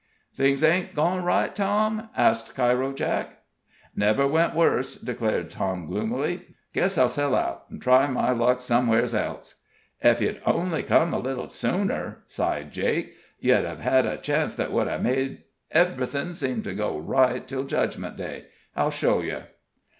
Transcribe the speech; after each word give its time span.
"Things 0.33 0.61
hain't 0.61 0.95
gone 0.95 1.23
right, 1.23 1.55
Tom?" 1.55 2.09
asked 2.17 2.55
Cairo 2.55 2.91
Jake. 2.91 3.27
"Never 3.95 4.25
went 4.25 4.55
worse," 4.55 4.95
declared 4.95 5.51
Tom, 5.51 5.85
gloomily. 5.85 6.41
"Guess 6.73 6.97
I'll 6.97 7.07
sell 7.07 7.35
out, 7.35 7.65
an' 7.69 7.79
try 7.81 8.07
my 8.07 8.31
luck 8.31 8.61
somewheres 8.61 9.13
else." 9.13 9.57
"Ef 10.01 10.19
you'd 10.19 10.41
only 10.43 10.81
come 10.81 11.13
a 11.13 11.19
little 11.19 11.49
sooner!" 11.49 12.23
sighed 12.25 12.71
Jake, 12.71 13.13
"you'd 13.39 13.63
hev 13.63 13.81
hed 13.81 14.07
a 14.07 14.17
chance 14.17 14.55
that 14.55 14.71
would 14.71 14.87
hev 14.87 15.03
made 15.03 15.43
ev'rything 15.69 16.33
seem 16.33 16.63
to 16.63 16.73
go 16.73 16.97
right 16.97 17.47
till 17.47 17.65
Judgment 17.65 18.17
Day. 18.17 18.45
I'll 18.75 18.89
show 18.89 19.21
yer." 19.21 19.49